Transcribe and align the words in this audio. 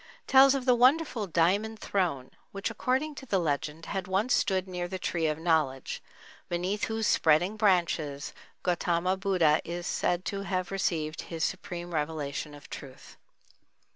tells 0.25 0.55
of 0.55 0.65
the 0.65 0.73
wonderful 0.73 1.27
"Diamond 1.27 1.77
Throne" 1.77 2.31
which, 2.51 2.71
according 2.71 3.13
to 3.13 3.27
the 3.27 3.37
legend, 3.37 3.85
had 3.85 4.07
once 4.07 4.33
stood 4.33 4.67
near 4.67 4.87
the 4.87 4.97
Tree 4.97 5.27
of 5.27 5.37
Knowledge, 5.37 6.01
beneath 6.49 6.85
whose 6.85 7.05
spreading 7.05 7.55
branches 7.55 8.33
Gautama 8.63 9.15
Buddha 9.15 9.61
is 9.63 9.85
said 9.85 10.25
to 10.25 10.41
have 10.41 10.71
received 10.71 11.21
his 11.29 11.43
supreme 11.43 11.93
revelation 11.93 12.55
of 12.55 12.67
truth. 12.67 13.15